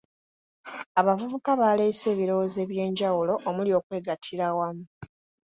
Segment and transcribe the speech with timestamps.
[0.99, 4.85] Abavubuka baleese ebirowoozo eby'enjawulo omuli okwegattira awamu.